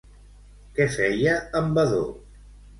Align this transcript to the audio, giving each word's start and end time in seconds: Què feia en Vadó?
Què 0.79 0.87
feia 0.95 1.37
en 1.63 1.71
Vadó? 1.79 2.05